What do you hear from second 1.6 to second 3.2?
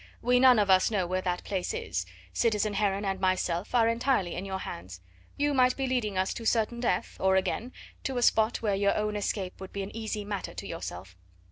is citizen Heron and